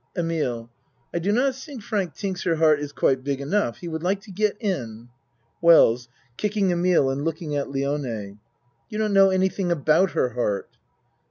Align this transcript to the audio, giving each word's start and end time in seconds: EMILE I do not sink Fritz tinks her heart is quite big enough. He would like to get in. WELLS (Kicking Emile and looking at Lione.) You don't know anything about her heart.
EMILE 0.17 0.67
I 1.13 1.19
do 1.19 1.31
not 1.31 1.53
sink 1.53 1.83
Fritz 1.83 2.19
tinks 2.19 2.41
her 2.41 2.55
heart 2.55 2.79
is 2.79 2.91
quite 2.91 3.23
big 3.23 3.39
enough. 3.39 3.77
He 3.77 3.87
would 3.87 4.01
like 4.01 4.19
to 4.21 4.31
get 4.31 4.57
in. 4.59 5.09
WELLS 5.61 6.07
(Kicking 6.37 6.71
Emile 6.71 7.11
and 7.11 7.23
looking 7.23 7.55
at 7.55 7.67
Lione.) 7.67 8.39
You 8.89 8.97
don't 8.97 9.13
know 9.13 9.29
anything 9.29 9.71
about 9.71 10.13
her 10.13 10.29
heart. 10.29 10.71